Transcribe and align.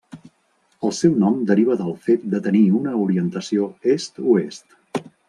El 0.87 0.93
seu 0.99 1.17
nom 1.23 1.35
deriva 1.51 1.77
del 1.83 1.93
fet 2.07 2.25
de 2.33 2.39
tenir 2.47 2.63
una 2.81 2.95
orientació 3.05 3.69
est-oest. 3.97 5.05